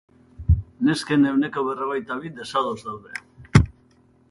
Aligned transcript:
Nesken 0.87 1.27
ehuneko 1.31 1.65
berrogeita 1.67 2.17
bi 2.25 2.33
desados 2.41 2.75
daude. 2.89 3.21